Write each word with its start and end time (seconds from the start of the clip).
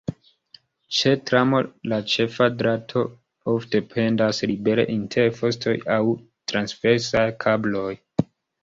Ĉe 0.99 1.11
tramo 1.29 1.59
la 1.93 1.99
ĉefa 2.13 2.47
drato 2.63 3.05
ofte 3.55 3.83
pendas 3.93 4.43
libere 4.55 4.89
inter 4.97 5.33
fostoj 5.43 5.79
aŭ 5.99 6.03
transversaj 6.55 7.29
kabloj. 7.47 7.89